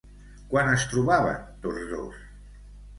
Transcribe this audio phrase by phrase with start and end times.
[0.53, 2.21] Quan es trobaven tots dos?